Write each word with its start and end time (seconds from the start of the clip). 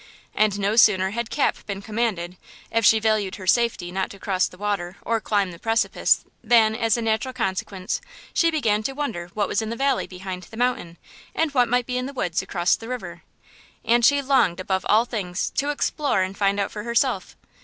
And 0.33 0.57
no 0.57 0.75
sooner 0.77 1.11
had 1.11 1.29
Cap 1.29 1.57
been 1.67 1.83
commanded, 1.83 2.35
if 2.71 2.83
she 2.83 2.99
valued 2.99 3.35
her 3.35 3.45
safety, 3.45 3.91
not 3.91 4.09
to 4.09 4.17
cross 4.17 4.47
the 4.47 4.57
water 4.57 4.97
or 5.03 5.21
climb 5.21 5.51
the 5.51 5.59
precipice 5.59 6.25
than, 6.43 6.75
as 6.75 6.97
a 6.97 7.03
natural 7.03 7.35
consequence, 7.35 8.01
she 8.33 8.49
began 8.49 8.81
to 8.81 8.93
wonder 8.93 9.29
what 9.35 9.47
was 9.47 9.61
in 9.61 9.69
the 9.69 9.75
valley 9.75 10.07
behind 10.07 10.41
the 10.45 10.57
mountain 10.57 10.97
and 11.35 11.51
what 11.53 11.69
might 11.69 11.85
be 11.85 11.99
in 11.99 12.07
the 12.07 12.13
woods 12.13 12.41
across 12.41 12.75
the 12.75 12.87
river. 12.87 13.21
And 13.85 14.03
she 14.03 14.23
longed, 14.23 14.59
above 14.59 14.87
all 14.89 15.05
things, 15.05 15.51
to 15.57 15.69
explore 15.69 16.23
and 16.23 16.35
find 16.35 16.59
out 16.59 16.71
for 16.71 16.81
herself. 16.81 17.35